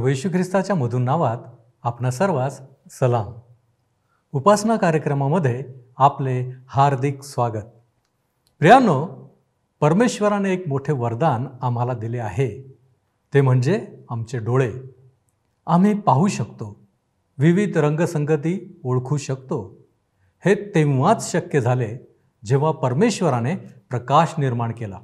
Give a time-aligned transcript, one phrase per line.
[0.00, 1.38] प्रभू येशू ख्रिस्ताच्या मधून नावात
[1.82, 2.60] आपणा सर्वांस
[2.90, 3.32] सलाम.
[4.32, 5.64] उपासना कार्यक्रमामध्ये
[5.96, 7.64] आपले हार्दिक स्वागत.
[8.58, 9.06] प्रियानो
[9.80, 12.78] परमेश्वराने एक मोठे वरदान आम्हाला दिले आहे.
[13.34, 14.72] ते म्हणजे आमचे डोळे.
[15.66, 16.80] आम्ही पाहू शकतो.
[17.38, 19.78] विविध रंगसंगती ओळखू शकतो.
[20.44, 23.56] हे तेव्हाच शक्य झाले जेव्हा परमेश्वराने
[23.90, 25.00] प्रकाश निर्माण केला.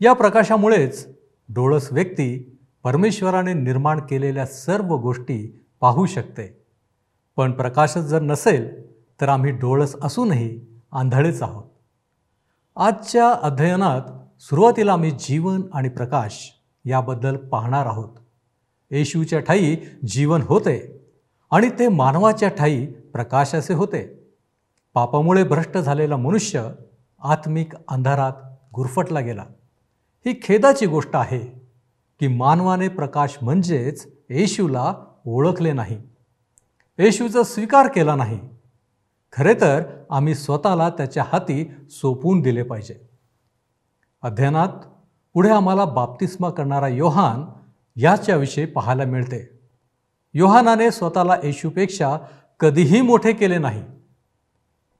[0.00, 1.08] या प्रकाशामुळेच
[1.48, 6.62] डोळस व्यक्ती परमेश्वराने निर्माण केलेल्या सर्व गोष्टी पाहू शकते.
[7.36, 10.60] पण प्रकाशच जर नसेल तर आम्ही डोळस असूनही
[10.92, 11.64] आंधळेच आहोत.
[12.76, 14.00] आजच्या अध्ययनात
[14.42, 16.52] सुरुवातीला आम्ही जीवन आणि प्रकाश
[16.84, 18.08] याबद्दल पाहणार आहोत.
[18.90, 21.06] येशूच्या ठाई जीवन होते
[21.50, 24.30] आणि ते मानवाच्या ठाई प्रकाशाचे होते.
[24.94, 26.68] पापामुळे भ्रष्ट झालेला मनुष्य
[27.22, 28.32] आत्मिक अंधारात
[28.74, 29.44] गुरफटला गेला.
[30.26, 31.59] ही खेदाची गोष्ट आहे.
[32.20, 34.94] की मानवाने प्रकाश म्हणजेच येशूला
[35.26, 36.02] ओळखले नाही.
[36.98, 38.40] येशूचा स्वीकार केला नाही.
[39.32, 42.94] खरे तर आम्ही स्वतःला त्याच्या हाती सोपवून दिले पाहिजे.
[44.22, 44.68] अध्ययनात
[45.34, 47.44] पुढे आम्हाला बाप्तिस्मा करणारा योहान
[47.96, 49.60] याच्याविषयी पाहायला मिळते.
[50.34, 52.18] योहानाने स्वतःला येशूपेक्षा
[52.60, 53.82] कधीही मोठे केले नाही.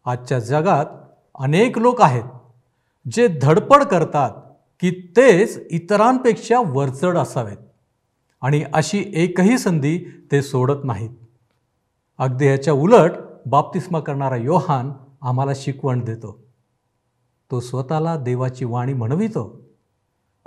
[0.05, 0.87] आजच्या जगात
[1.39, 2.25] अनेक लोक आहेत
[3.13, 4.31] जे धडपड करतात
[4.81, 7.57] की तेच इतरांपेक्षा वरचढ असावेत.
[8.41, 11.11] आणि अशी एकही संधी ते सोडत नाहीत.
[12.19, 13.11] अगदी ह्याच्या उलट
[13.47, 14.93] बाप्तिस्मा करणारा योहान
[15.23, 16.47] आम्हाला शिकवण देतो.
[17.51, 19.69] तो स्वतःला देवाची वाणी म्हणवितो.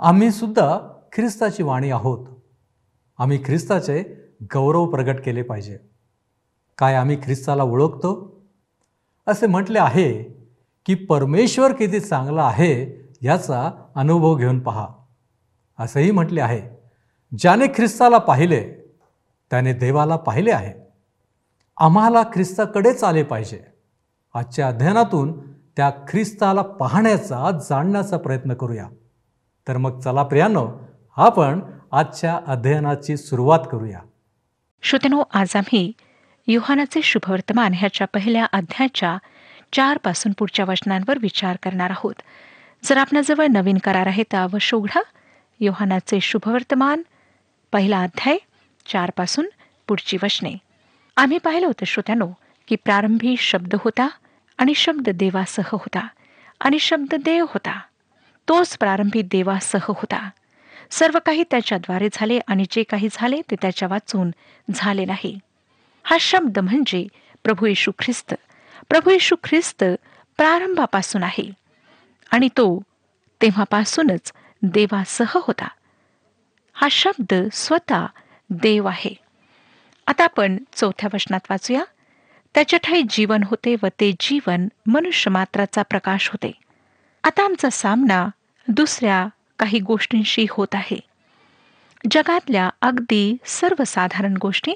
[0.00, 0.80] आम्ही सुद्धा
[1.12, 2.26] ख्रिस्ताची वाणी आहोत.
[3.18, 4.04] आम्ही ख्रिस्ताचे
[4.54, 5.78] गौरव प्रगट केले पाहिजे.
[6.78, 8.40] काय आम्ही ख्रिस्ताला ओळखतो?
[9.26, 10.22] असे म्हटले आहे
[10.86, 14.88] की परमेश्वर किती चांगला आहे याचा अनुभव घेऊन पहा.
[15.78, 16.62] असंही म्हटले आहे
[17.38, 18.74] ज्याने ख्रिस्ताला पाहिले
[19.50, 20.72] त्याने देवाला पाहिले आहे.
[21.76, 23.62] आम्हाला ख्रिस्ताकडेच आले पाहिजे.
[24.34, 28.88] आजच्या अध्ययनातून त्या ख्रिस्ताला पाहण्याचा जाणण्याचा प्रयत्न करूया.
[29.68, 30.68] तर मग चला प्रियानो
[31.16, 31.60] आपण
[31.92, 34.00] आजच्या अध्ययनाची सुरुवात करूया.
[34.82, 35.92] श्रोतनो आज आम्ही
[36.46, 39.18] युहानाचे शुभवर्तमान ह्याच्या पहिल्या अध्यायाच्या
[39.72, 42.14] चारपासून पुढच्या वचनांवर विचार करणार आहोत.
[42.84, 45.00] जर आपणाजवळ नवीन करार आहे तर अवश्य उघडा
[45.60, 47.02] योहानाचे शुभवर्तमान
[47.72, 48.36] पहिला अध्याय
[48.86, 49.48] चारपासून
[49.88, 50.54] पुढची वचने.
[51.16, 52.28] आम्ही पाहिलं होतं श्रोत्यानो
[52.68, 54.08] की प्रारंभी शब्द होता
[54.58, 56.06] आणि शब्द देवासह होता
[56.60, 57.80] आणि शब्द देव होता.
[58.48, 60.30] तोच प्रारंभी देवासह होता.
[60.90, 64.30] सर्व काही त्याच्याद्वारे झाले आणि जे काही झाले ते त्याच्या वाचून
[64.74, 65.38] झाले नाही.
[66.04, 67.06] हा शब्द म्हणजे
[67.44, 68.34] प्रभू येशू ख्रिस्त.
[68.88, 69.84] प्रभू येशू ख्रिस्त
[70.36, 71.63] प्रारंभापासून आहे.
[72.30, 72.82] आणि तो
[73.42, 75.68] तेव्हापासूनच देवासह होता.
[76.72, 78.06] हा शब्द स्वतः
[78.50, 79.14] देव आहे.
[80.06, 81.84] आता आपण चौथ्या वचनात वाचूया.
[82.54, 86.52] त्याच्या ठाई जीवन होते व ते जीवन मनुष्य मात्राचा प्रकाश होते.
[87.24, 88.28] आता आमचा सामना
[88.68, 91.00] दुसऱ्या काही गोष्टींशी होत आहे.
[92.10, 94.72] जगातल्या अगदी सर्वसाधारण गोष्टी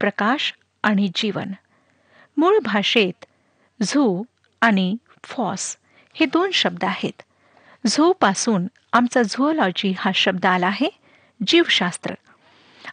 [0.00, 1.52] प्रकाश आणि जीवन.
[2.36, 3.24] मूळ भाषेत
[3.82, 4.22] झू
[4.60, 5.76] आणि फॉस
[6.20, 7.22] हे दोन शब्द आहेत.
[7.86, 10.88] झोपासून आमचा झुओलॉजी हा शब्द आला आहे
[11.46, 12.14] जीवशास्त्र.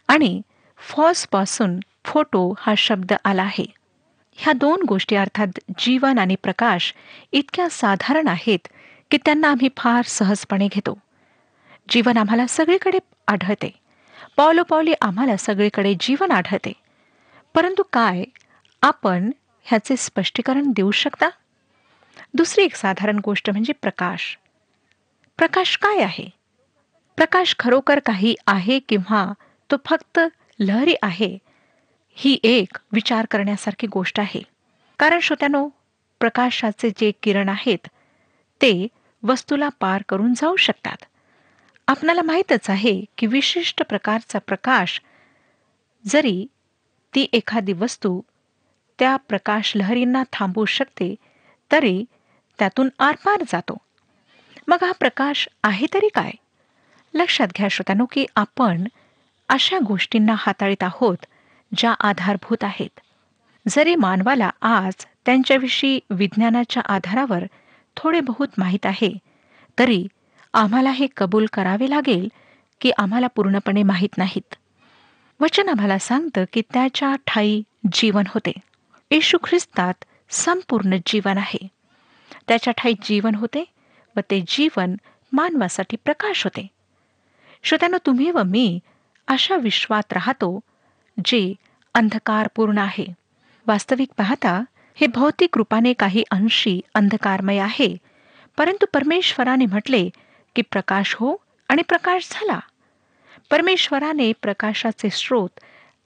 [0.08, 0.40] आणि
[0.78, 3.66] फॉसपासून फोटो हा शब्द आला आहे.
[4.32, 5.46] ह्या दोन गोष्टी अर्थात
[5.78, 6.94] जीवन आणि प्रकाश
[7.32, 8.68] इतक्या साधारण आहेत
[9.10, 10.98] की त्यांना आम्ही फार सहजपणे घेतो.
[11.88, 13.72] जीवन आम्हाला सगळीकडे आढळते.
[14.36, 16.72] पावलो पावली आम्हाला सगळीकडे जीवन आढळते.
[17.54, 18.24] परंतु काय
[18.82, 19.30] आपण
[19.64, 21.28] ह्याचे स्पष्टीकरण देऊ शकता?
[22.34, 24.38] दुसरी एक साधारण गोष्ट म्हणजे प्रकाश.
[25.38, 26.28] प्रकाश काय आहे?
[27.16, 29.32] प्रकाश खरोखर काही आहे किंवा
[29.70, 30.20] तो फक्त
[30.60, 31.38] लहरी आहे
[32.16, 34.42] ही एक विचार करण्यासारखी गोष्ट आहे.
[34.98, 35.68] कारण श्रोत्यानो
[36.20, 37.88] प्रकाशाचे जे किरण आहेत
[38.60, 38.86] ते
[39.22, 40.96] वस्तूला पार करून जाऊ शकतात.
[41.88, 45.00] आपणाला माहीतच आहे की विशिष्ट प्रकारचा प्रकाश
[46.04, 46.46] जरी
[47.14, 48.20] ती एखादी वस्तू
[48.98, 51.14] त्या प्रकाश लहरींना थांबवू शकते
[51.72, 52.04] तरी
[52.58, 53.76] त्यातून आरपार जातो.
[54.68, 56.30] मग हा प्रकाश आहे तरी काय?
[57.14, 58.84] लक्षात घ्या श्रोत्यानो की आपण
[59.48, 61.16] अशा गोष्टींना हाताळीत आहोत
[61.76, 63.00] ज्या आधारभूत आहेत.
[63.68, 64.92] जरी मानवाला आज
[65.26, 67.44] त्यांच्याविषयी विज्ञानाच्या आधारावर
[67.96, 69.18] थोडे बहुत माहीत आहे
[69.78, 70.06] तरी
[70.54, 72.28] आम्हाला हे कबूल करावे लागेल
[72.80, 74.54] की आम्हाला पूर्णपणे माहीत नाहीत.
[75.40, 77.62] वचन आम्हाला सांगतं की त्याच्या ठाई
[77.92, 78.52] जीवन होते.
[79.10, 81.68] येशू ख्रिस्तात संपूर्ण जीवन आहे.
[82.48, 83.64] त्याच्या ठाई जीवन होते
[84.16, 84.94] व ते जीवन
[85.32, 86.66] मानवासाठी प्रकाश होते.
[87.62, 88.78] श्रोत्यानो तुम्ही व मी
[89.28, 90.60] अशा विश्वात राहतो
[91.24, 91.54] जे
[91.94, 93.06] अंधकारपूर्ण आहे.
[93.66, 94.62] वास्तविक पाहता
[94.94, 97.96] हे भौतिक रूपाने काही अंशी अंधकारमय आहे
[98.56, 100.08] परंतु परमेश्वराने म्हटले
[100.56, 101.36] की प्रकाश हो
[101.68, 102.60] आणि प्रकाश झाला.
[103.50, 105.60] परमेश्वराने प्रकाशाचे स्रोत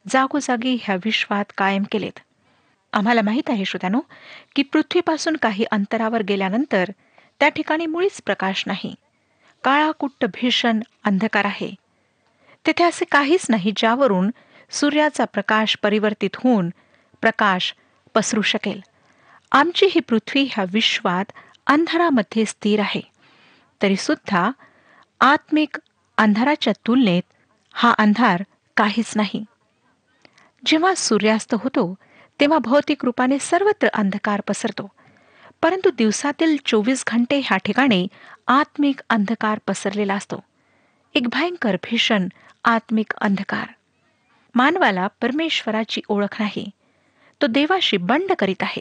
[0.09, 2.19] जागोजागी ह्या विश्वात कायम केलेत.
[2.93, 4.01] आम्हाला माहीत आहे श्रोत्यानो
[4.57, 6.91] की पृथ्वीपासून काही अंतरावर गेल्यानंतर
[7.41, 8.95] त्या ठिकाणी मुळीच प्रकाश नाही.
[9.65, 11.75] काळाकुट्ट भीषण अंधकार आहे.
[12.67, 14.31] तेथे असे काहीच नाही ज्यावरून
[14.71, 16.71] सूर्याचा प्रकाश परिवर्तित होऊन
[17.21, 17.75] प्रकाश
[18.15, 18.81] पसरू शकेल.
[19.53, 21.25] आमची ही पृथ्वी ह्या विश्वात
[21.67, 23.01] अंधारामध्ये स्थिर आहे.
[23.83, 24.51] तरी सुद्धा
[25.21, 25.79] आत्मिक
[26.19, 27.23] अंधाराच्या तुलनेत
[27.73, 28.43] हा अंधार
[28.77, 29.45] काहीच नाही.
[30.67, 31.95] जेव्हा सूर्यास्त होतो
[32.41, 34.93] तेव्हा भौतिक रूपाने सर्वत्र अंधकार पसरतो.
[35.63, 38.09] परंतु दिवसातील चोवीस घंटे ह्या ठिकाणी
[38.47, 40.43] आत्मिक अंधकार पसरलेला असतो.
[41.15, 42.29] एक भयंकर भीषण
[42.65, 43.67] आत्मिक अंधकार.
[44.55, 46.71] मानवाला परमेश्वराची ओळख नाही.
[47.43, 48.81] तो देवाशी बंड करीत आहे.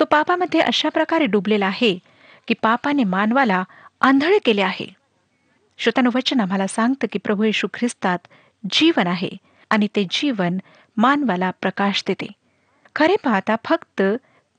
[0.00, 1.98] तो पापामध्ये अशा प्रकारे डुबलेला आहे
[2.48, 3.64] की पापाने मानवाला
[4.00, 4.86] आंधळे केले आहे.
[5.78, 8.18] श्रोतानु वचन आम्हाला सांगतं की प्रभू येशू ख्रिस्तात
[8.70, 9.30] जीवन आहे
[9.70, 10.58] आणि ते जीवन
[10.96, 12.26] मानवाला प्रकाश देते.
[12.98, 14.02] खरे पाहता फक्त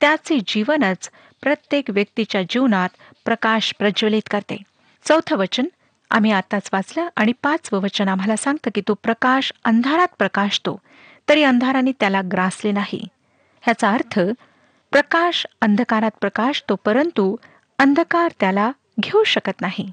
[0.01, 1.09] त्याचे जीवनच
[1.41, 2.89] प्रत्येक व्यक्तीच्या जीवनात
[3.25, 4.57] प्रकाश प्रज्वलित करते.
[5.06, 5.65] चौथं वचन
[6.09, 10.80] आम्ही आताच वाचलं आणि पाचवं वचन आम्हाला सांगतं की तो प्रकाश अंधारात प्रकाशतो
[11.30, 13.07] तरी अंधाराने त्याला ग्रासले नाही.
[13.62, 14.19] ह्याचा अर्थ
[14.92, 17.35] प्रकाश अंधकारात प्रकाशतो परंतु
[17.80, 19.92] अंधकार त्याला घेऊ शकत नाही.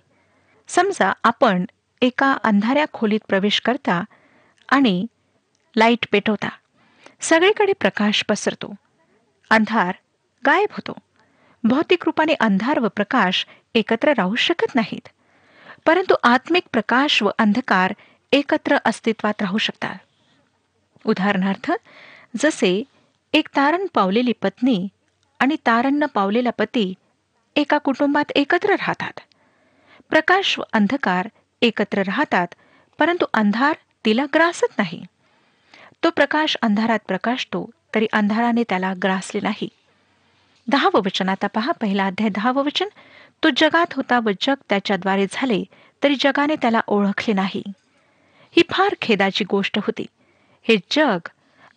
[0.69, 1.65] समजा आपण
[2.03, 4.05] एका अंधाऱ्या खोलीत प्रवेश करता
[4.69, 5.07] आणि
[5.77, 6.49] लाइट पेटवता
[7.21, 8.75] सगळीकडे प्रकाश पसरतो.
[9.51, 9.95] अंधार
[10.47, 10.93] गायब होतो.
[11.65, 15.09] भौतिक रूपाने अंधार व प्रकाश एकत्र राहू शकत नाहीत.
[15.87, 17.95] परंतु आत्मिक प्रकाश व अंधकार
[18.33, 19.99] एकत्र अस्तित्वात राहू शकतात.
[21.05, 21.73] उदाहरणार्थ
[22.37, 22.83] जसे
[23.33, 24.89] एक तारण पावलेली पत्नी
[25.41, 26.95] आणि तारण न पावलेला पती
[27.57, 29.21] एका कुटुंबात एकत्र राहतात.
[30.11, 31.29] प्रकाश व अंधकार
[31.63, 32.47] एकत्र राहतात
[32.99, 35.07] परंतु अंधार तिला ग्रासत नाही.
[36.05, 39.69] तो प्रकाश अंधारात प्रकाशतो तरी अंधाराने त्याला ग्रासले नाही.
[40.69, 42.89] दहावं वचन आता पहा पहिला अध्याय दहावं वचन.
[43.43, 45.65] तो जगात होता व जग त्याच्याद्वारे झाले
[46.03, 47.63] तरी जगाने त्याला ओळखले नाही.
[48.57, 50.07] ही फार खेदाची गोष्ट होती.
[50.63, 51.29] हे जग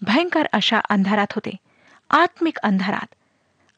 [0.01, 1.51] भयंकर अशा अंधारात होते
[2.09, 3.15] आत्मिक अंधारात.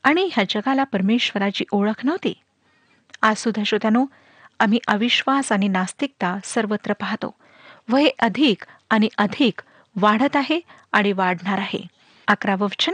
[0.03, 2.33] आणि ह्या जगाला परमेश्वराची ओळख नव्हती.
[3.21, 4.05] आज सुद्धा श्रोत्यानो
[4.59, 7.35] आम्ही अविश्वास आणि नास्तिकता सर्वत्र पाहतो.
[7.89, 9.61] व हे अधिक आणि अधिक
[9.95, 10.59] वाढत आहे
[10.91, 11.87] आणि वाढणार आहे.
[12.27, 12.93] अकरावं वचन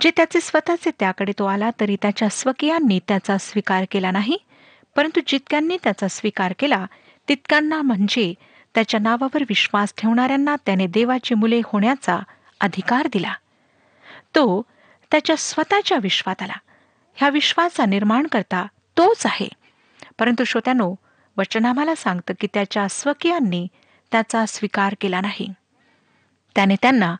[0.00, 4.38] जे त्याचे स्वतःचे त्याकडे तो आला तरी त्याच्या स्वकीयांनी त्याचा स्वीकार केला नाही
[4.96, 6.86] परंतु जितक्यांनी त्याचा स्वीकार केला
[7.28, 8.34] तितक्यांना म्हणजे
[8.74, 12.18] त्याच्या नावावर विश्वास ठेवणाऱ्यांना त्याने देवाची मुले होण्याचा
[12.60, 13.34] अधिकार दिला.
[14.34, 14.62] तो
[15.10, 16.52] त्याच्या स्वतःच्या विश्वात आला.
[17.14, 18.66] ह्या विश्वाचा निर्माण करता
[18.96, 19.48] तोच आहे.
[20.18, 20.94] परंतु श्रोत्यानो
[21.36, 23.66] वचन आम्हाला सांगतं की त्याच्या स्वकीयांनी
[24.12, 25.52] त्याचा स्वीकार केला नाही.
[26.56, 27.16] त्याने त्यांना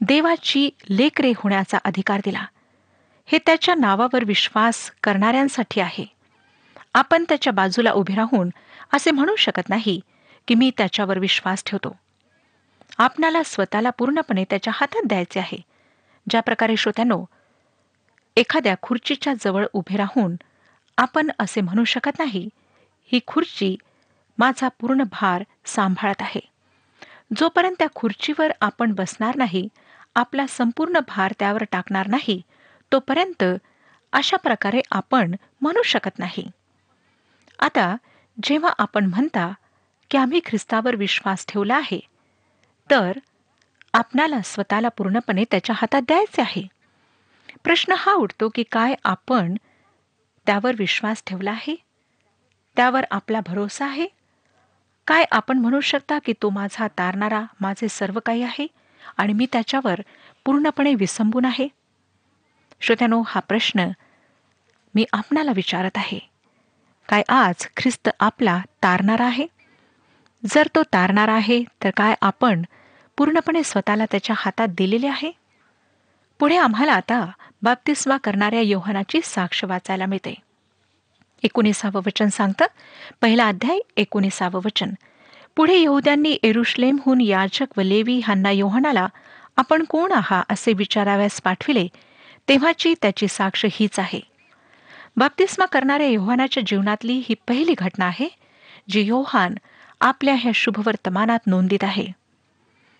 [0.00, 2.46] देवाची लेकरे होण्याचा अधिकार दिला.
[3.26, 6.04] हे त्याच्या नावावर विश्वास करणाऱ्यांसाठी आहे.
[6.94, 8.48] आपण त्याच्या बाजूला उभे राहून
[8.92, 10.00] असे म्हणू शकत नाही
[10.48, 11.96] की मी त्याच्यावर विश्वास ठेवतो.
[12.98, 15.58] आपणाला स्वतःला पूर्णपणे त्याच्या हातात द्यायचे आहे.
[16.30, 17.24] ज्या प्रकारे श्रोत्यानो
[18.36, 20.36] एखाद्या खुर्चीच्या जवळ उभे राहून
[20.98, 22.48] आपण असे म्हणू शकत नाही
[23.12, 23.76] ही खुर्ची
[24.38, 26.40] माझा पूर्ण भार सांभाळत आहे.
[27.30, 29.68] जोपर्यंत त्या खुर्चीवर आपण बसणार नाही
[30.14, 32.40] आपला संपूर्ण भार त्यावर टाकणार नाही
[32.92, 33.44] तोपर्यंत
[34.12, 36.46] अशा प्रकारे आपण म्हणू शकत नाही.
[37.58, 37.96] आता
[38.42, 39.52] जेव्हा आपण म्हणता
[40.10, 42.00] की आम्ही ख्रिस्तावर विश्वास ठेवला आहे
[42.90, 43.18] तर
[43.92, 46.66] आपणाला स्वतःला पूर्णपणे त्याच्या हातात द्यायचे आहे.
[47.64, 49.54] प्रश्न हा उठतो की काय आपण
[50.46, 51.74] त्यावर विश्वास ठेवला आहे?
[52.76, 54.06] त्यावर आपला भरोसा आहे?
[55.08, 58.66] काय आपण म्हणू शकता की तो माझा तारणारा माझे सर्व काही आहे?
[59.18, 60.00] आणि मी त्याच्यावर
[60.44, 61.68] पूर्णपणे विसंबून आहे?
[62.80, 63.88] श्रोत्यानो हा प्रश्न
[64.94, 66.18] मी आपणाला विचारत आहे.
[67.08, 69.46] काय आज ख्रिस्त आपला तारणारा आहे?
[70.46, 72.62] जर तो तारणारा आहे तर काय आपण
[73.16, 75.32] पूर्णपणे स्वतःला त्याच्या हातात दिलेले आहे?
[76.38, 77.26] पुढे आम्हाला आता
[77.62, 80.34] बाप्तिस्मा करणाऱ्या योहनाची साक्ष वाचायला मिळते.
[81.42, 82.64] एकोणीसावं वचन सांगतं
[83.20, 84.90] पहिला अध्याय एकोणीसावं वचन.
[85.56, 89.08] पुढे यहुद्यांनी एरुश्लेमहून याजक व लेवी ह्यांना योहनाला
[89.56, 90.52] आपण कोण आहात?
[90.52, 91.88] असे विचाराव्यास पाठविले.
[92.48, 94.20] तेव्हाची त्याची साक्ष हीच आहे.
[95.16, 98.28] बाप्तिस्मा करणाऱ्या योहानाच्या जीवनातली ही पहिली घटना आहे
[98.88, 99.54] जी योहान
[100.00, 102.06] आपल्या ह्या शुभवर्तमानात नोंदीत आहे.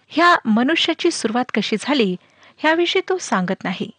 [0.08, 2.16] ह्या मनुष्याची सुरुवात कशी झाली
[2.58, 3.90] ह्याविषयी तो सांगत नाही.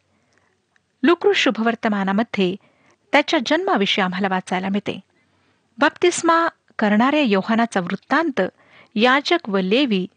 [1.03, 2.55] लुक्रू शुभवर्तमानामध्ये
[3.11, 4.99] त्याच्या जन्माविषयी आम्हाला वाचायला मिळते.
[5.77, 6.47] बाप्तिस्मा
[6.79, 8.41] करणाऱ्या योहानाचा वृत्तांत
[8.95, 10.07] याजक व लेवी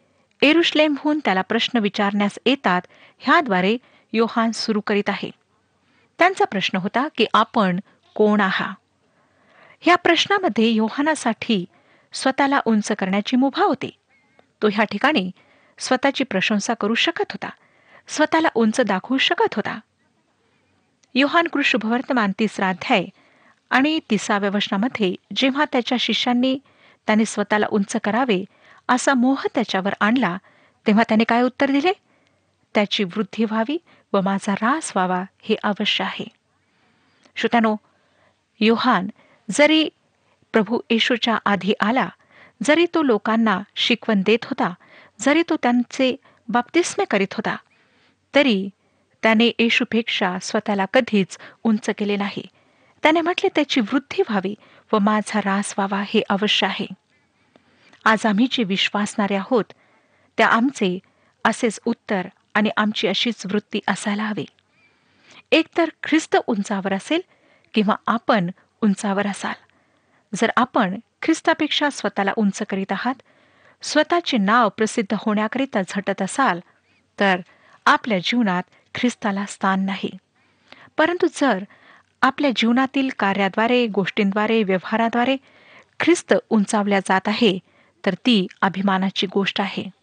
[0.43, 2.83] एरुश्लेमहून त्याला प्रश्न विचारण्यास येतात
[3.19, 3.77] ह्याद्वारे
[4.13, 5.31] योहान सुरू करीत आहे.
[6.19, 7.81] त्यांचा प्रश्न होता की आपण
[8.15, 8.75] कोण आहात
[9.81, 11.65] ह्या प्रश्नामध्ये योहानासाठी
[12.13, 13.91] स्वतःला उंच करण्याची मुभा होती.
[14.63, 15.31] तो ह्या ठिकाणी
[15.79, 17.51] स्वतःची प्रशंसा करू शकत होता.
[18.09, 19.81] स्वतःला उंच दाखवू शकत होता.
[21.15, 23.05] योहान कृष्णभवर्तमान तिसरा अध्याय
[23.71, 26.59] आणि तिसाव्या वचनामध्ये जेव्हा त्याच्या शिष्यांनी
[27.07, 28.45] त्याने स्वतःला उंच करावे
[28.89, 30.37] असा मोह त्याच्यावर आणला
[30.87, 31.93] तेव्हा त्याने काय उत्तर दिले?
[32.75, 33.79] त्याची वृद्धी व्हावी
[34.13, 36.25] व माझा रास व्हावा हे अवश्य आहे.
[37.37, 37.77] श्रोत्यानो
[38.61, 39.09] योहान
[39.51, 39.89] जरी
[40.53, 42.09] प्रभू येशूच्या आधी आला
[42.63, 44.73] जरी तो लोकांना शिकवण देत होता
[45.21, 46.15] जरी तो त्यांचे
[46.49, 47.57] बाप्तिस्मे करीत होता
[48.35, 48.69] तरी
[49.23, 52.47] त्याने येशूपेक्षा स्वतःला कधीच उंच केले नाही.
[53.03, 54.55] त्याने म्हटले त्याची वृद्धी व्हावी
[54.93, 56.87] व माझा रास व्हावा हे अवश्य आहे.
[58.05, 59.65] आज आम्ही जे विश्वासणारे आहोत
[60.37, 60.99] त्या आमचे
[61.45, 64.45] असेच उत्तर आणि आमची अशीच वृत्ती असायला हवी.
[65.53, 67.21] एकतर ख्रिस्त उंचावर असेल
[67.75, 68.51] किंवा आपण
[68.81, 69.55] उंचावर असाल.
[70.35, 73.15] जर आपण ख्रिस्तापेक्षा स्वतःला उंच करीत आहात
[73.83, 76.61] स्वतःचे नाव प्रसिद्ध होण्याकरिता झटत असाल
[77.21, 77.41] तर
[77.87, 78.63] आपल्या जीवनात
[78.95, 80.11] ख्रिस्ताला स्थान नाही.
[80.99, 81.65] परंतु जर
[82.23, 85.37] आपल्या जीवनातील कार्याद्वारे गोष्टींद्वारे व्यवहाराद्वारे
[86.01, 87.59] ख्रिस्त उंचावल्या जात आहे
[88.07, 90.02] तर ती अभिमानाची गोष्ट आहे.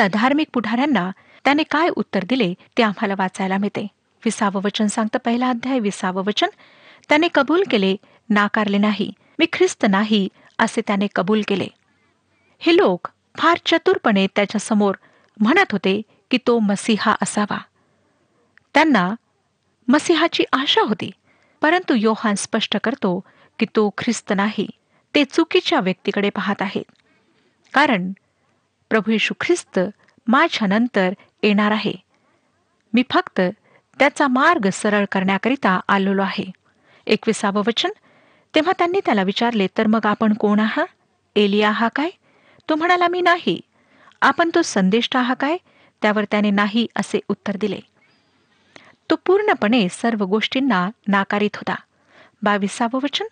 [0.00, 1.10] आता धार्मिक पुढाऱ्यांना
[1.44, 3.86] त्याने काय उत्तर दिले ते आम्हाला वाचायला मिळते.
[4.24, 6.48] विसावं वचन सांगतं पहिला अध्याय विसावं वचन.
[7.08, 7.96] त्याने कबूल केले
[8.30, 9.12] नाकारले नाही.
[9.38, 10.28] मी ख्रिस्त नाही
[10.58, 11.66] असे त्याने कबूल केले.
[12.58, 14.94] हे लोक फार चतुरपणे त्याच्यासमोर
[15.40, 17.58] म्हणत होते की तो मसीहा असावा.
[18.74, 19.14] त्यांना
[19.88, 21.10] मसीहाची आशा होती
[21.60, 23.20] परंतु योहान स्पष्ट करतो
[23.58, 24.66] की तो ख्रिस्त नाही.
[25.14, 26.84] ते चुकीच्या व्यक्तीकडे पाहत आहेत.
[27.72, 28.12] कारण
[28.90, 29.80] प्रभू येशू ख्रिस्त
[30.26, 31.92] माझ्यानंतर येणार आहे.
[32.94, 33.40] मी फक्त
[33.98, 36.44] त्याचा मार्ग सरळ करण्याकरिता आलेलो आहे.
[37.06, 37.90] एकविसावं वचन.
[38.54, 40.86] तेव्हा त्यांनी त्याला विचारले तर मग आपण कोण आहात?
[41.36, 42.10] एलिया हा काय?
[42.68, 43.60] तो म्हणाला मी नाही.
[44.22, 45.56] आपण तो संदेष्ट आहा काय?
[46.02, 47.80] त्यावर त्याने नाही असे उत्तर दिले.
[49.10, 51.74] तो पूर्णपणे सर्व गोष्टींना नाकारित होता.
[52.42, 53.24] बावीसावं वचन.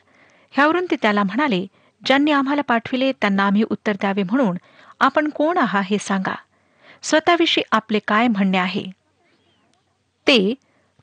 [0.50, 1.66] ह्यावरून ते त्याला म्हणाले
[2.04, 4.56] ज्यांनी आम्हाला पाठविले त्यांना आम्ही उत्तर द्यावे म्हणून
[5.00, 6.34] आपण कोण आहात हे सांगा.
[7.02, 8.84] स्वतःविषयी आपले काय म्हणणे आहे?
[10.26, 10.54] ते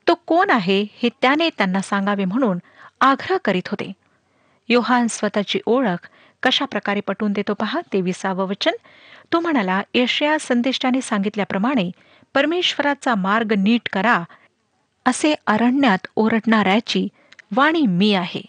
[0.08, 2.58] तो कोण आहे हे त्याने त्यांना सांगावे म्हणून
[3.00, 3.92] आग्रह करीत होते.
[4.68, 6.08] योहान स्वतःची ओळख
[6.42, 8.70] कशा प्रकारे पटवून देतो पहा ते विसावं वचन.
[9.32, 11.90] तो म्हणाला यशया संदेशाने सांगितल्याप्रमाणे
[12.34, 14.22] परमेश्वराचा मार्ग नीट करा.
[15.06, 17.08] असे अरण्यात ओरडणाऱ्याची
[17.56, 18.42] वाणी मी आहे.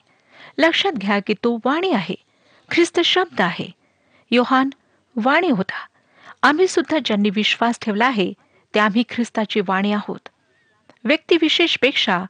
[0.57, 2.15] लक्षात घ्या की तो वाणी आहे.
[2.71, 3.71] ख्रिस्त शब्द आहे.
[4.31, 4.69] योहान
[5.17, 5.87] वाणी होता.
[6.43, 8.33] आम्ही सुद्धा ज्यांनी विश्वास ठेवला आहे
[8.75, 10.29] ते आम्ही ख्रिस्ताची वाणी आहोत.
[11.03, 12.23] व्यक्तिविशेषपेक्षा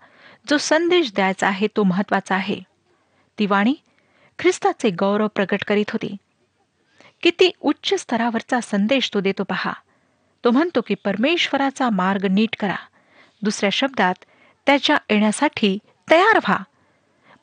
[0.50, 2.60] जो संदेश द्यायचा आहे तो महत्त्वाचा आहे.
[3.40, 3.76] ती वाणी
[4.40, 6.16] ख्रिस्ताचे गौरव प्रकट करीत होती.
[7.22, 9.74] किती उच्च स्तरावरचा संदेश तो देतो पहा.
[10.44, 12.76] तो म्हणतो की परमेश्वराचा मार्ग नीट करा.
[13.42, 14.16] दुसऱ्या शब्दात
[14.66, 15.78] त्याच्या येण्यासाठी
[16.12, 16.58] तयार व्हा.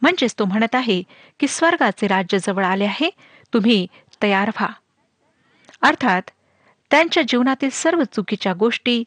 [0.02, 1.02] म्हणजेच तो म्हणत आहे
[1.40, 3.10] की स्वर्गाचे राज्य जवळ आले आहे
[3.54, 3.86] तुम्ही
[4.22, 4.68] तयार व्हा.
[5.84, 6.30] अर्थात
[6.90, 9.02] त्यांच्या जीवनातील सर्व चुकीच्या गोष्टी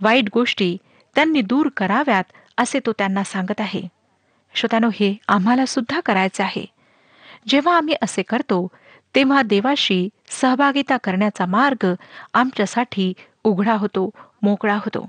[0.00, 0.76] वाईट गोष्टी
[1.14, 2.24] त्यांनी दूर कराव्यात
[2.58, 3.82] असे तो त्यांना सांगत आहे.
[4.54, 6.64] श्रोत्यानो हे आम्हाला सुद्धा करायचे आहे.
[7.48, 8.66] जेव्हा आम्ही असे करतो
[9.14, 11.94] तेव्हा देवाशी सहभागिता करण्याचा मार्ग
[12.34, 13.12] आमच्यासाठी
[13.44, 14.10] उघडा होतो
[14.42, 15.08] मोकळा होतो.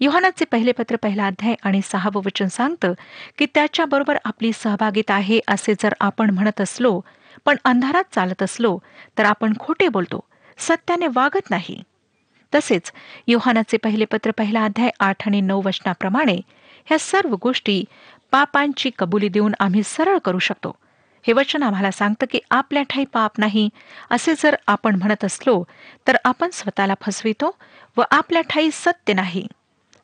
[0.00, 2.92] योहानाचे पहिले पत्र पहिला अध्याय आणि सहावं वचन सांगतं
[3.38, 7.00] की त्याच्याबरोबर आपली सहभागिता आहे असे जर आपण म्हणत असलो
[7.46, 8.78] पण अंधारात चालत असलो
[9.18, 10.20] तर आपण खोटे बोलतो
[10.58, 11.82] सत्याने वागत नाही.
[12.52, 12.92] तसेच
[13.28, 16.40] योहानाचे पहिले पत्र पहिला अध्याय आठ आणि नऊ वचनाप्रमाणे
[16.86, 17.82] ह्या सर्व गोष्टी
[18.30, 20.76] पापांची कबुली देऊन आम्ही सरळ करू शकतो.
[21.24, 23.68] हे वचन आम्हाला सांगतं की आपल्या ठाई पाप नाही
[24.10, 25.62] असे जर आपण म्हणत असलो
[26.06, 27.56] तर आपण स्वतःला फसवितो
[27.96, 29.46] व आपल्या ठाई सत्य नाही.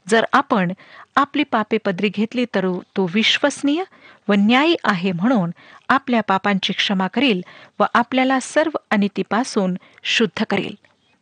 [0.07, 0.73] जर आपण
[1.17, 3.83] आपली पापे पदरी घेतली तर तो विश्वसनीय
[4.29, 5.51] व न्यायी आहे म्हणून
[5.89, 7.41] आपल्या पापांची क्षमा करील
[7.81, 10.75] व आपल्याला सर्व अनितीपासून शुद्ध करेल.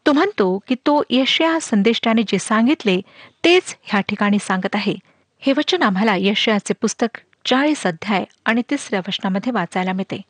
[0.07, 3.01] तो म्हणतो की तो यशया संदेष्टाने जे सांगितले
[3.45, 4.95] तेच ह्या ठिकाणी सांगत आहे.
[5.40, 10.21] हे वचन आम्हाला यशयाचे पुस्तक चाळीस अध्याय आणि तिसऱ्या वचनामध्ये वाचायला मिळते.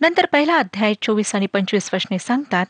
[0.00, 2.66] नंतर पहिला अध्याय चोवीस आणि पंचवीस वचने सांगतात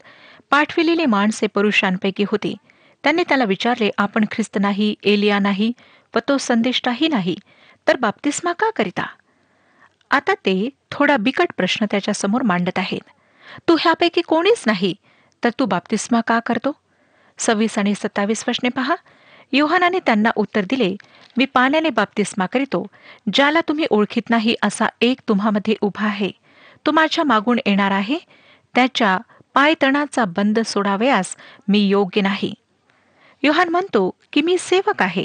[0.50, 2.54] पाठविलेली माणसे पुरुषांपैकी होती.
[3.04, 5.72] त्यांनी त्याला विचारले आपण ख्रिस्त नाही एलिया नाही
[6.14, 7.36] व तो संदेष्टाही नाही
[7.88, 9.06] तर बाप्तिस्मा का करिता?
[10.10, 13.00] आता ते थोडा बिकट प्रश्न त्याच्यासमोर मांडत आहेत.
[13.68, 14.94] तू ह्यापैकी कोणीच नाही.
[15.44, 16.72] तर तू बाप्तिस्मा का करतो?
[17.38, 18.94] सव्वीस आणि सत्तावीस वचने पहा.
[19.52, 20.96] योहानाने त्यांना उत्तर दिले
[21.36, 22.86] मी पाण्याने बाप्तिस्मा करीतो
[23.32, 26.30] ज्याला तुम्ही ओळखीत नाही असा एक तुम्हामध्ये उभा आहे.
[26.86, 28.18] तो माझ्या मागून येणार आहे.
[28.74, 29.18] त्याच्या
[29.54, 31.36] पायतणाचा बंद सोडावयास
[31.68, 32.54] मी योग्य नाही.
[33.42, 35.24] योहान म्हणतो की मी सेवक आहे.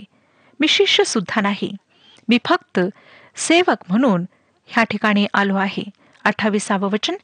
[0.60, 1.76] मी शिष्यसुद्धा नाही.
[2.30, 2.80] मी फक्त
[3.36, 4.26] सेवक म्हणून
[4.72, 5.84] ह्या ठिकाणी आलो आहे.
[6.24, 7.16] अठ्ठावीसावं वचन.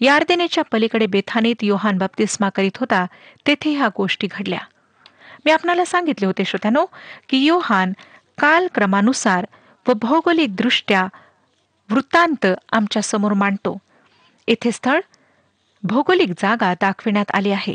[0.00, 3.06] यार्देनेच्या पलीकडे बेथानीत योहान बाप्तिस्मा करीत होता
[3.46, 4.58] तेथे ह्या गोष्टी घडल्या.
[5.44, 6.86] मी आपणाला सांगितले होते श्रोत्यानो
[7.28, 7.92] की योहान
[8.38, 9.46] कालक्रमानुसार
[9.88, 11.06] व भौगोलिकदृष्ट्या
[11.90, 13.78] वृत्तांत आमच्यासमोर मांडतो.
[14.48, 15.00] येथे स्थळ
[15.82, 17.74] भौगोलिक जागा दाखविण्यात आली आहे.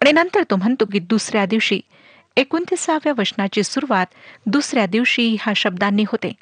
[0.00, 1.80] आणि नंतर तो म्हणतो की दुसऱ्या दिवशी
[2.36, 4.06] एकोणतीसाव्या वचनाची सुरुवात
[4.46, 6.32] दुसऱ्या दिवशी ह्या शब्दांनी होते.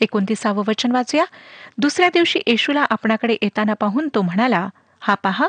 [0.00, 1.24] एकोणतीसावं वचन वाचूया.
[1.78, 4.68] दुसऱ्या दिवशी येशूला आपणाकडे येताना पाहून तो म्हणाला
[5.00, 5.48] हा पहा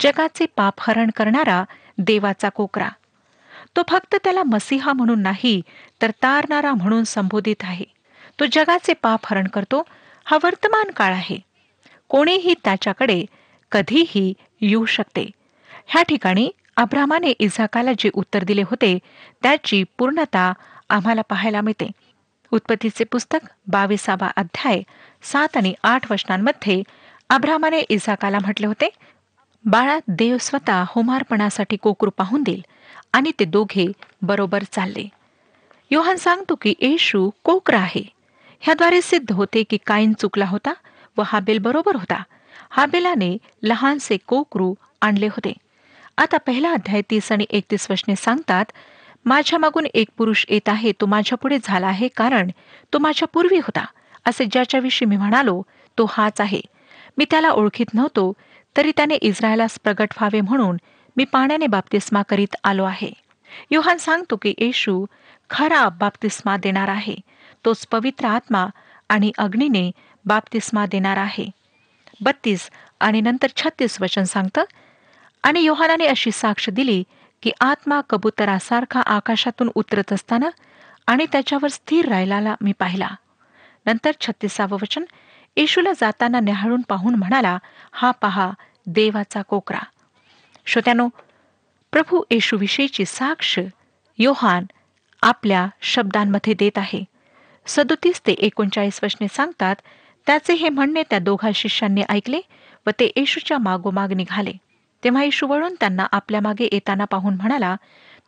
[0.00, 1.64] जगाचे पाप हरण करणारा
[1.98, 2.88] देवाचा कोकरा.
[3.76, 5.62] तो फक्त त्याला मसीहा म्हणून नाही
[6.02, 7.84] तर तारणारा म्हणून संबोधित आहे.
[8.40, 9.82] तो जगाचे पाप हरण करतो
[10.24, 11.38] हा वर्तमान काळ आहे.
[12.08, 13.24] कोणीही त्याच्याकडे
[13.72, 15.30] कधीही येऊ शकते.
[15.86, 18.98] ह्या ठिकाणी अब्रामाने इझाकाला जे उत्तर दिले होते
[19.42, 20.52] त्याची पूर्णता
[20.88, 21.90] आम्हाला पाहायला मिळते.
[22.52, 24.80] उत्पत्तीचे पुस्तक बावीसावा अध्याय
[25.22, 26.82] सात आणि आठ वचनांमध्ये
[27.30, 28.88] अब्रामाने इझाकाला म्हटले होते
[29.64, 32.62] बाळा देव स्वतः होमार्पणासाठी कोकरू पाहून देईल
[33.12, 33.86] आणि ते दोघे
[34.22, 35.08] बरोबर चालले.
[35.90, 38.04] योहान सांगतो की येशू कोकरा आहे.
[38.60, 40.72] ह्याद्वारे सिद्ध होते की काईन चुकला होता
[41.16, 42.22] व हाबेल बरोबर होता.
[42.70, 45.52] हाबेलाने लहानसे कोकरू आणले होते.
[46.18, 48.64] आता पहिला अध्याय तीस आणि एकतीस वचने सांगतात
[49.24, 52.50] माझ्या मागून एक पुरुष येत आहे तो माझ्यापुढे झाला आहे कारण
[52.92, 53.84] तो माझ्या पूर्वी होता.
[54.26, 55.62] असे ज्याच्याविषयी मी म्हणालो
[55.98, 56.60] तो हाच आहे.
[57.18, 58.32] मी त्याला ओळखीत नव्हतो
[58.76, 60.76] तरी त्याने इस्रायलास प्रगट व्हावे म्हणून
[61.16, 63.10] मी पाण्याने बाप्तिस्मा करीत आलो आहे.
[63.70, 65.04] योहान सांगतो की येशू
[65.50, 67.16] खरा बाप्तिस्मा देणार आहे.
[67.64, 68.66] तोच पवित्र आत्मा
[69.08, 69.90] आणि अग्नीने
[70.24, 71.50] बाप्तिस्मा देणार आहे.
[72.20, 74.64] बत्तीस आणि नंतर छत्तीस वचन सांगतं
[75.42, 77.02] आणि योहानाने अशी साक्ष दिली
[77.42, 80.48] की आत्मा कबुतरासारखा आकाशातून उतरत असताना
[81.06, 83.08] आणि त्याच्यावर स्थिर राहिलेला मी पाहिला.
[83.86, 85.04] नंतर छत्तीसावं वचन
[85.56, 87.58] येशूला जाताना न्याहाळून पाहून म्हणाला
[87.92, 88.50] हा पहा
[88.86, 89.80] देवाचा कोकरा.
[90.66, 91.08] श्रोत्यानो
[91.92, 93.58] प्रभू येशूविषयीची साक्ष
[94.18, 94.64] योहान
[95.22, 97.04] आपल्या शब्दांमध्ये देत आहे.
[97.66, 99.76] सदोतीस ते एकोणचाळीस वचने सांगतात
[100.26, 102.40] त्याचे हे म्हणणे त्या दोघा शिष्यांनी ऐकले
[102.86, 104.52] व ते येशूच्या मागोमाग निघाले.
[105.04, 107.76] तेव्हा येशू वळून त्यांना आपल्या मागे येताना पाहून म्हणाला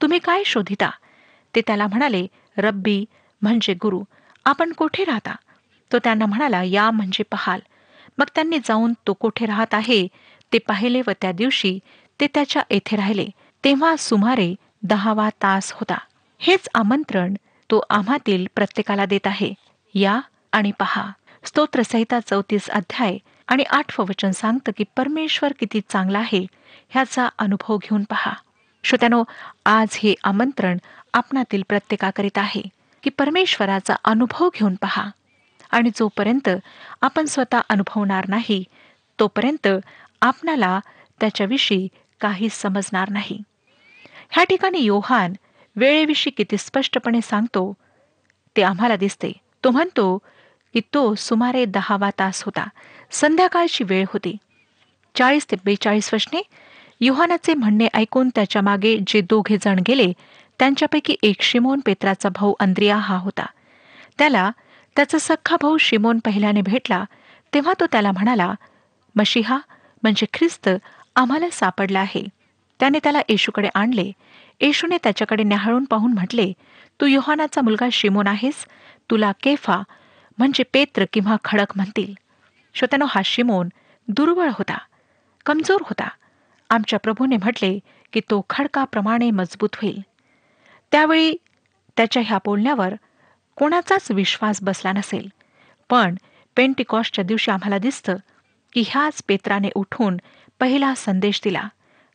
[0.02, 0.90] तुम्ही काय शोधिता?
[1.54, 2.26] ते त्याला म्हणाले
[2.58, 3.04] रब्बी
[3.42, 4.02] म्हणजे गुरु
[4.44, 5.34] आपण कोठे राहता?
[5.92, 7.60] तो त्यांना म्हणाला या म्हणजे पहाल.
[8.18, 10.06] मग त्यांनी जाऊन तो कोठे राहत आहे
[10.52, 11.78] ते पाहिले व त्या दिवशी
[12.20, 13.26] ते त्याच्या येथे राहिले.
[13.64, 15.98] तेव्हा सुमारे दहावा तास होता.
[16.38, 17.34] हेच आमंत्रण
[17.70, 19.54] तो आम्हातील प्रत्येकाला देत आहे.
[19.94, 20.20] या
[20.52, 21.10] आणि पहा.
[21.44, 23.18] स्तोत्रसहिता चौतीस अध्याय.
[23.46, 26.46] आणि आठवं वचन सांगतं की परमेश्वर किती चांगला आहे
[26.88, 28.33] ह्याचा अनुभव घेऊन पहा.
[28.85, 29.24] श्रोत्यानो
[29.66, 30.78] आज हे आमंत्रण
[31.14, 32.62] आपणातील प्रत्येकाकरीत आहे
[33.02, 35.11] की परमेश्वराचा अनुभव घेऊन पहा.
[35.70, 36.48] आणि जोपर्यंत
[37.02, 38.64] आपण स्वतः अनुभवणार नाही
[39.20, 39.68] तोपर्यंत
[40.22, 40.80] आपणाला
[41.20, 41.88] त्याच्याविषयी
[42.20, 43.42] काही समजणार नाही.
[44.30, 45.33] ह्या ठिकाणी योहान
[45.76, 47.74] वेळेविषयी किती स्पष्टपणे सांगतो
[48.57, 49.33] ते आम्हाला दिसते.
[49.64, 50.18] तो म्हणतो
[50.74, 52.68] की तो सुमारे दहावा तास होता.
[53.10, 54.37] संध्याकाळची वेळ होती.
[55.14, 56.42] चाळीस ते बेचाळीस वर्षने
[57.00, 60.12] युहानाचे म्हणणे ऐकून त्याच्यामागे जे दोघे जण गेले
[60.58, 63.46] त्यांच्यापैकी एक शिमोन पेत्राचा भाऊ अंद्रिया हा होता.
[64.18, 64.50] त्याला
[64.96, 67.04] त्याचा सख्खा भाऊ शिमोन पहिल्याने भेटला
[67.54, 68.54] तेव्हा तो त्याला म्हणाला
[69.16, 69.58] मशिहा
[70.02, 70.68] म्हणजे ख्रिस्त
[71.16, 72.24] आम्हाला सापडला आहे.
[72.80, 74.12] त्याने त्याला येशूकडे आणले.
[74.60, 76.52] येशूने त्याच्याकडे न्याहाळून पाहून म्हटले
[77.00, 78.66] तू योहानाचा मुलगा शिमोन आहेस.
[79.10, 79.82] तुला केफा
[80.38, 82.14] म्हणजे पेत्र किंवा खडक म्हणतील.
[82.75, 83.68] श्रोत्यानो हा शिमोन
[84.09, 84.79] दुर्बळ होता
[85.47, 86.09] कमजोर होता.
[86.70, 87.79] आमच्या प्रभूने म्हटले
[88.12, 90.01] की तो खडकाप्रमाणे मजबूत होईल.
[90.92, 91.37] त्यावेळी
[91.97, 92.94] त्याच्या ह्या बोलण्यावर
[93.57, 95.29] कोणाचाच विश्वास बसला नसेल.
[95.90, 96.14] पण
[96.57, 98.16] पेंटिकॉस्टच्या दिवशी आम्हाला दिसतं
[98.73, 100.16] की ह्याच पेत्राने उठून
[100.61, 101.68] पहिला संदेश दिला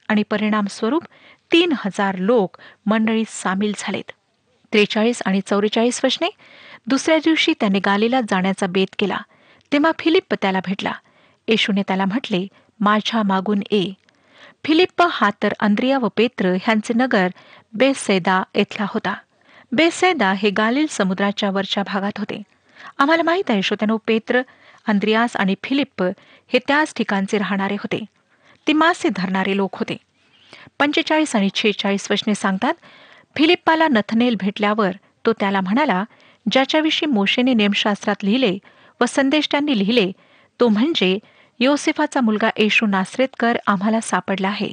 [0.08, 1.04] आणि परिणामस्वरूप
[1.52, 4.12] तीन हजार लोक मंडळीत सामील झालेत.
[4.74, 6.30] त्रेचाळीस आणि चौवेचाळीस वचने
[6.88, 9.18] दुसऱ्या दिवशी त्याने गालीला जाण्याचा बेत केला.
[9.72, 10.92] तेव्हा फिलिप्प त्याला भेटला.
[11.48, 12.48] येशूने त्याला म्हटले
[12.80, 13.90] माझ्या मागून ए
[14.66, 17.28] फिलिप्प हा तर अंद्रिया व पेत्र ह्यांचे नगर
[17.74, 19.14] बेसैदा येथला होता.
[19.72, 22.42] बेसैदा हे गालिल समुद्राच्या वरच्या भागात होते.
[22.98, 24.42] आम्हाला माहीत आहे श्रोत्यानो पेत्र
[24.88, 26.04] अंद्रियास आणि फिलिप्प
[26.48, 28.06] हे त्याच ठिकाणचे राहणारे होते.
[28.68, 29.98] ते मासे धरणारे लोक होते.
[30.80, 32.74] पंचेचाळीस आणि छेचाळीस वचने सांगतात
[33.36, 34.92] फिलिप्पाला नथनेल भेटल्यावर
[35.26, 36.04] तो त्याला म्हणाला
[36.52, 38.58] ज्याच्याविषयी मोशेने नेमशास्त्रात लिहिले
[39.02, 40.12] व संदेश त्यांनी लिहिले
[40.60, 41.20] तो म्हणजे
[41.60, 44.70] योसेफाचा मुलगा येशू नासरेतकर आम्हाला सापडला आहे.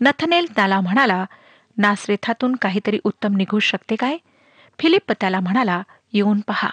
[0.00, 1.24] नथनेल त्याला म्हणाला
[1.76, 4.16] नासरेथातून काहीतरी उत्तम निघू शकते काय?
[4.78, 6.70] फिलिप त्याला म्हणाला येऊन पहा.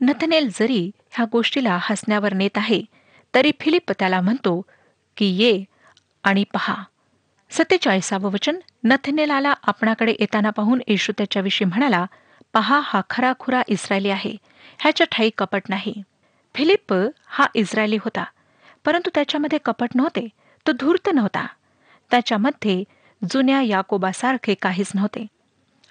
[0.00, 2.82] नथनेल जरी ह्या गोष्टीला हसण्यावर नेत आहे
[3.34, 4.60] तरी फिलिप त्याला म्हणतो
[5.16, 5.64] की ये
[6.24, 6.74] आणि पहा.
[7.50, 12.06] सत्तेचाळीसावं वचन नथनेलाला आपणाकडे येताना पाहून येशू त्याच्याविषयी म्हणाला
[12.54, 14.36] पहा हा खराखुरा इस्रायली आहे.
[14.80, 16.02] ह्याच्या ठाई कपट नाही.
[16.54, 16.94] फिलिप्प
[17.26, 18.24] हा इस्रायली होता.
[18.84, 20.28] परंतु त्याच्यामध्ये कपट नव्हते.
[20.66, 21.46] तो धूर्त नव्हता.
[22.10, 22.84] त्याच्यामध्ये
[23.30, 25.26] जुन्या याकोबासारखे काहीच नव्हते.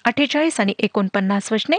[0.06, 1.78] अठ्ठेचाळीस आणि एकोणपन्नास वचने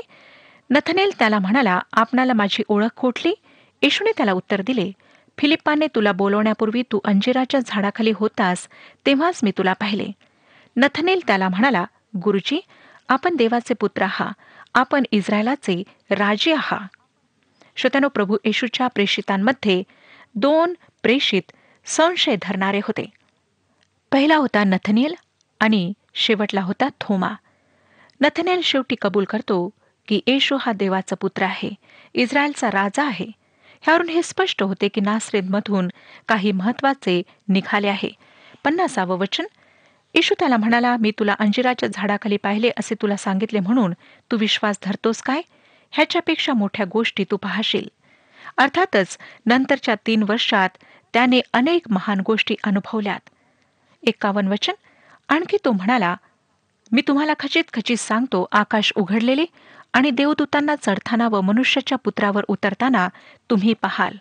[0.70, 3.34] नथनेल त्याला म्हणाला आपणाला माझी ओळख खोटली
[3.82, 4.92] येशूने त्याला उत्तर दिले
[5.38, 8.68] फिलिप्पाने तुला बोलवण्यापूर्वी तू अंजिराच्या झाडाखाली होतास
[9.06, 10.06] तेव्हाच मी तुला पाहिले.
[10.76, 11.84] नथनेल त्याला म्हणाला
[12.16, 12.60] गुरुजी
[13.08, 14.30] आपण देवाचे पुत्र आहा
[14.78, 16.78] आपण इस्रायलाचे राजे आहा
[17.76, 19.82] श्रोत्यानो प्रभू येशूच्या प्रेषितांमध्ये
[20.34, 21.42] दोन प्रेषित
[21.84, 23.10] संशय धरणारे होते.
[24.12, 25.14] पहिला होता नथनेल
[25.60, 27.30] आणि शेवटला होता थोमा.
[28.20, 29.70] नथनेल शेवटी कबूल करतो
[30.08, 31.74] की येशू हा देवाचा पुत्र आहे
[32.14, 33.26] इस्रायलचा राजा आहे.
[33.80, 35.88] ह्यावरून हे स्पष्ट होते की नासरेदमधून
[36.28, 38.10] काही महत्त्वाचे निघाले आहे.
[38.64, 39.44] पन्नासावं वचन
[40.14, 43.92] येशू त्याला म्हणाला मी तुला अंजिराच्या झाडाखाली पाहिले असे तुला सांगितले म्हणून
[44.30, 45.42] तू विश्वास धरतोस काय?
[45.90, 47.88] ह्याच्यापेक्षा मोठ्या गोष्टी तू पाहशील.
[48.56, 50.68] अर्थातच नंतरच्या तीन वर्षात
[51.12, 53.28] त्याने अनेक महान गोष्टी अनुभवल्यात.
[54.02, 54.72] एक्कावन्न वचन.
[55.28, 56.16] आणखी तो म्हणाला
[56.92, 59.44] मी तुम्हाला खचित खचित सांगतो आकाश उघडलेले
[59.92, 63.08] आणि देवदूतांना चढताना व मनुष्याच्या पुत्रावर उतरताना
[63.50, 64.16] तुम्ही पाहाल.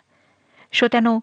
[0.71, 1.19] श्रोत्यानो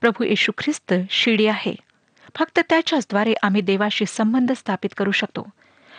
[0.00, 1.85] प्रभू येशू ख्रिस्त शिडी आहे.
[2.34, 5.48] फक्त त्याच्याचद्वारे आम्ही देवाशी संबंध स्थापित करू शकतो.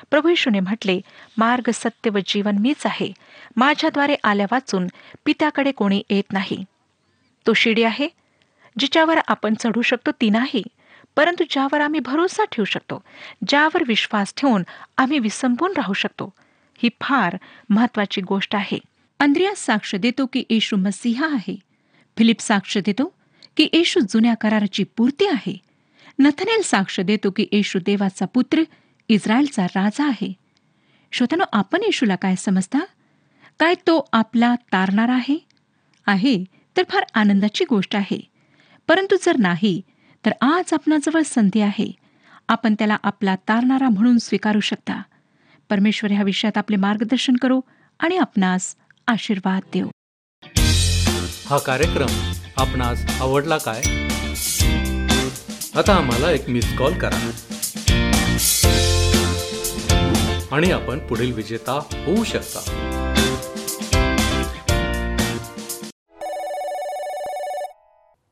[0.10, 1.02] प्रभू येशूने म्हटले
[1.38, 3.14] मार्ग सत्य व जीवन मीच आहे.
[3.56, 4.88] माझ्याद्वारे आल्या वाचून
[5.26, 6.64] पित्याकडे कोणी येत नाही.
[7.48, 8.08] तो शिडी आहे
[8.80, 10.64] जिच्यावर आपण चढू शकतो ती नाही.
[11.16, 13.04] परंतु ज्यावर आम्ही भरोसा ठेवू शकतो
[13.48, 14.64] ज्यावर विश्वास ठेवून
[14.98, 16.34] आम्ही विसंबून राहू शकतो
[16.84, 17.38] ही फार
[17.70, 18.80] महत्वाची गोष्ट आहे.
[19.20, 21.60] अंद्रियास साक्ष देतो की येशू मसीहा आहे.
[22.18, 23.14] फिलिप साक्ष देतो
[23.58, 25.67] की येशू जुन्या कराराची पूर्ती आहे.
[26.20, 28.64] नथनेल साक्ष देतो की येशू देवाचा पुत्र
[29.10, 30.34] इस्रायलचा राजा आहे.
[31.12, 32.80] श्रोत्यानो आपण येशूला काय समजता?
[33.60, 35.38] काय तो आपला तारणार आहे?
[36.08, 36.44] आहे
[36.78, 38.20] तर फार आनंदाची गोष्ट आहे.
[38.88, 39.82] परंतु जर नाही
[40.26, 41.92] तर आज आपणाजवळ संधी आहे.
[42.48, 45.02] आपण त्याला आपला तारणारा म्हणून स्वीकारू शकता.
[45.70, 47.60] परमेश्वर ह्या विषयात आपले मार्गदर्शन करो
[48.00, 48.76] आणि आपणास
[49.08, 49.90] आशीर्वाद देऊ.
[51.46, 54.07] हा कार्यक्रम आपणास आवडला काय?
[55.78, 57.32] आता आम्हाला एक मिस कॉल करा.
[60.52, 62.60] आणि आपण पुढील विजेता होऊ शकता.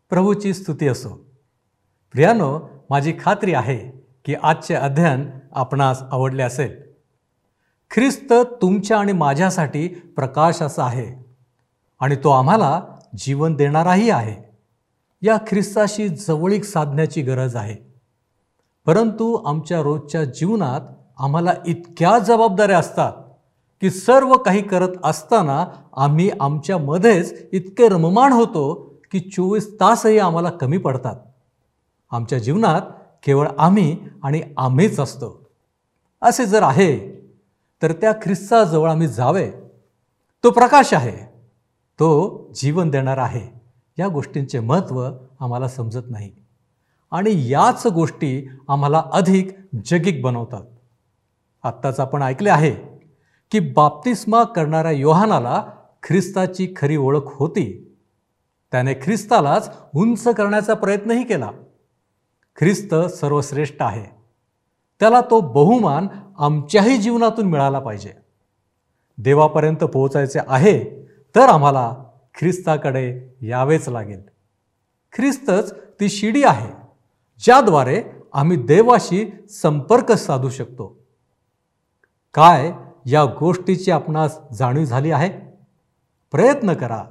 [0.10, 1.10] प्रभूची स्तुती असो.
[2.12, 3.90] प्रियानो माझी खात्री आहे
[4.26, 6.82] की आजचे अध्ययन आपणास आवडले असेल.
[7.92, 11.36] ख्रिस्त तुमच्या आणि माझ्यासाठी प्रकाश असा आहे.
[12.00, 12.82] आणि तो आम्हाला
[13.18, 14.45] जीवन देणाराही आहे.
[15.22, 17.94] या ख्रिस्ताशी जवळीक साधण्याची गरज आहे.
[18.86, 20.82] परंतु आमच्या रोजच्या जीवनात
[21.18, 23.14] आम्हाला इतक्या जबाबदाऱ्या असतात
[23.82, 30.78] की सर्व काही करत असताना आम्ही आमच्यामध्येच इतके रममाण होतो की चोवीस तासही आम्हाला कमी
[30.78, 31.16] पडतात.
[32.12, 32.82] आमच्या जीवनात
[33.24, 35.50] केवळ आम्ही आणि आम्हीच असतो.
[36.22, 37.22] असे जर आहे
[37.82, 39.52] तर त्या ख्रिस्ताजवळ आम्ही जावे.
[40.44, 41.26] तो प्रकाश आहे.
[42.00, 43.65] तो जीवन देणार आहे.
[44.00, 46.32] या गोष्टींचे महत्त्व आम्हाला समजत नाही.
[47.12, 50.64] आणि याच गोष्टी आम्हाला अधिक जगिक बनवतात.
[51.64, 52.72] आत्ताच आपण ऐकले आहे
[53.52, 55.64] की बाप्तिस्मा करणाऱ्या योहानाला
[56.04, 57.96] ख्रिस्ताची खरी ओळख होती.
[58.72, 61.52] त्याने ख्रिस्तालाच उंच करण्याचा प्रयत्नही केला.
[62.56, 64.06] ख्रिस्त सर्वश्रेष्ठ आहे.
[65.00, 68.14] त्याला तो बहुमान आमच्याही जीवनातून मिळाला पाहिजे.
[69.18, 71.06] देवापर्यंत पोहोचायचे आहे
[71.36, 71.94] तर आम्हाला
[72.40, 74.22] ख्रिस्ताकडे यावेच लागेल.
[75.14, 76.70] ख्रिस्तच ती शिडी आहे
[77.40, 78.04] ज्याद्वारे
[78.34, 81.00] आम्ही देवाशी संपर्क साधू शकतो.
[82.34, 82.74] काय
[83.06, 85.30] या गोष्टीची आपणास जाणीव झाली आहे?
[86.32, 87.04] प्रयत्न करा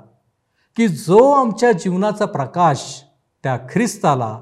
[0.77, 3.05] की जो आमच्या जीवनाचा प्रकाश
[3.43, 4.41] त्या ख्रिस्ताला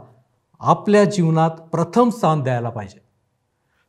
[0.61, 3.03] आपल्या जीवनात प्रथम स्थान द्यायला पाहिजे.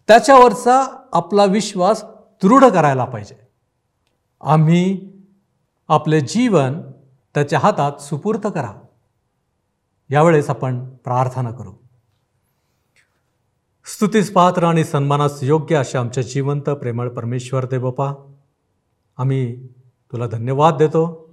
[0.07, 2.03] त्याच्यावरचा आपला विश्वास
[2.43, 3.47] दृढ करायला पाहिजे.
[4.41, 5.11] आम्ही
[5.87, 6.81] आपले जीवन
[7.33, 8.73] त्याच्या हातात सुपूर्त करा.
[10.09, 11.71] यावेळेस आपण प्रार्थना करू.
[13.85, 18.13] स्तुतीस पात्र आणि सन्मानास योग्य अशा आमच्या जिवंत प्रेमळ परमेश्वर दे बापा
[19.17, 19.67] आम्ही
[20.11, 21.29] तुला धन्यवाद देतो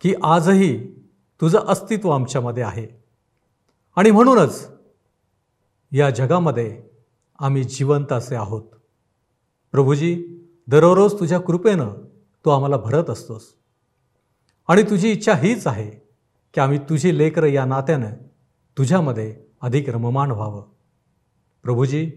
[0.00, 1.00] की आजही
[1.40, 2.86] तुझं अस्तित्व आमच्यामध्ये आहे.
[3.96, 4.68] आणि म्हणूनच
[5.92, 6.82] या जगामध्ये
[7.38, 8.62] आम्ही जिवंत असे आहोत.
[9.72, 10.24] प्रभूजी
[10.68, 11.88] दररोज तुझ्या कृपेनं
[12.44, 13.54] तू आम्हाला भरत असतोस.
[14.68, 15.90] आणि तुझी इच्छा हीच आहे
[16.54, 18.10] की आम्ही तुझी लेकरं या नात्यानं
[18.78, 20.62] तुझ्यामध्ये अधिक रममाण व्हावं.
[21.62, 22.10] प्रभूजी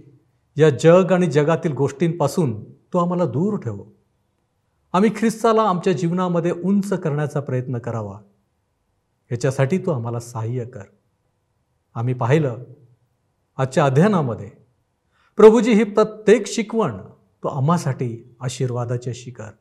[0.57, 3.83] या जग आणि जगातील गोष्टींपासून तू आम्हाला दूर ठेव.
[4.93, 8.19] आम्ही ख्रिस्ताला आमच्या जीवनामध्ये उंच करण्याचा प्रयत्न करावा.
[9.31, 10.83] याच्यासाठी तू आम्हाला सहाय्य कर.
[11.95, 12.63] आम्ही पाहिलं
[13.57, 14.49] आजच्या अध्ययनामध्ये
[15.37, 16.97] प्रभूजी ही प्रत्येक शिकवण
[17.43, 19.51] तू आम्हासाठी आशीर्वादाची शिकार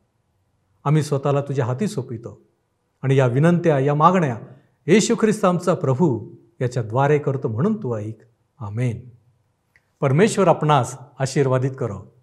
[0.84, 2.53] आम्ही स्वतःला तुझ्या हाती सोपितो.
[3.04, 4.36] आणि या विनंत्या या मागण्या
[4.86, 8.18] येशू ख्रिस्त आमचा प्रभू याच्याद्वारे करतो म्हणून तू ऐक.
[8.60, 9.00] आमेन.
[10.00, 12.13] परमेश्वर आपणास आशीर्वादित करो.